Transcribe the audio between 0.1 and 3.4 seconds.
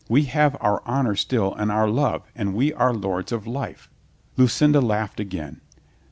have our honor still and our love, and we are lords